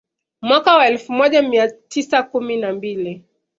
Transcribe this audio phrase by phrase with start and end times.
[0.41, 3.25] Mwaka wa elfu moja mia tisa kumi na mbili